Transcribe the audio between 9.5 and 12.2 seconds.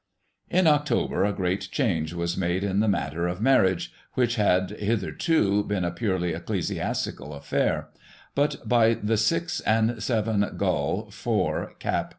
& 7 Gul. iv., cap.